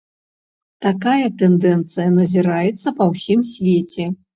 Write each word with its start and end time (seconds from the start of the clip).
Такая 0.85 1.27
тэндэнцыя 1.43 2.09
назіраецца 2.19 2.87
па 3.01 3.15
ўсім 3.15 3.51
свеце. 3.57 4.15